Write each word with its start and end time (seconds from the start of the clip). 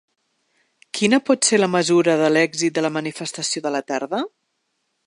Quina 0.99 1.19
pot 1.27 1.49
ser 1.49 1.59
la 1.59 1.69
mesura 1.75 2.17
de 2.23 2.33
l’èxit 2.33 2.79
de 2.79 2.87
la 2.87 2.93
manifestació 2.99 3.65
de 3.69 3.75
la 3.79 3.85
tarda? 3.93 4.27